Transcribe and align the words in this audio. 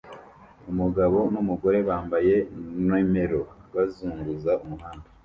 Umugabo 0.71 1.17
numugore 1.33 1.79
bambaye 1.89 2.35
numero 2.87 3.41
bazunguza 3.73 4.51
umuhanda 4.63 5.07